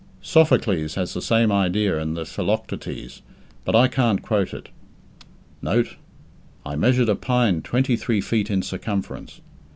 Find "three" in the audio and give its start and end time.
7.95-8.19